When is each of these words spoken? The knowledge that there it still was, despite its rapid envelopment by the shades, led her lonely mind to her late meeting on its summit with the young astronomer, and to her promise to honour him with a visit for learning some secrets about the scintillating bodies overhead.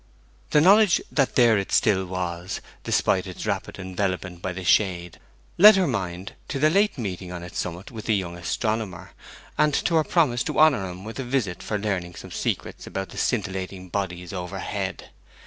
The 0.49 0.61
knowledge 0.61 0.99
that 1.11 1.35
there 1.35 1.59
it 1.59 1.71
still 1.71 2.07
was, 2.07 2.59
despite 2.83 3.27
its 3.27 3.45
rapid 3.45 3.77
envelopment 3.77 4.41
by 4.41 4.51
the 4.51 4.63
shades, 4.63 5.19
led 5.59 5.75
her 5.75 5.83
lonely 5.83 5.91
mind 5.99 6.33
to 6.47 6.59
her 6.61 6.71
late 6.71 6.97
meeting 6.97 7.31
on 7.31 7.43
its 7.43 7.59
summit 7.59 7.91
with 7.91 8.05
the 8.05 8.15
young 8.15 8.35
astronomer, 8.35 9.11
and 9.59 9.75
to 9.75 9.93
her 9.97 10.03
promise 10.03 10.41
to 10.45 10.57
honour 10.57 10.89
him 10.89 11.03
with 11.03 11.19
a 11.19 11.23
visit 11.23 11.61
for 11.61 11.77
learning 11.77 12.15
some 12.15 12.31
secrets 12.31 12.87
about 12.87 13.09
the 13.09 13.17
scintillating 13.19 13.89
bodies 13.89 14.33
overhead. 14.33 15.11